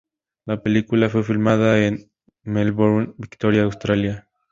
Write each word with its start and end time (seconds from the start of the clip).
La 0.47 0.63
película 0.63 1.09
fue 1.09 1.21
filmada 1.21 1.77
en 1.85 2.09
Melbourne, 2.43 3.13
Victoria, 3.19 3.61
Australia. 3.65 4.27